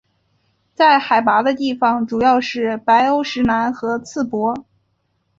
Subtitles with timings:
[0.73, 4.65] 在海拔的地方主要是白欧石楠和刺柏。